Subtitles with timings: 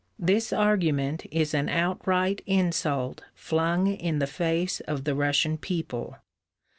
[0.17, 6.15] This argument is an outright insult flung in the face of the Russian people.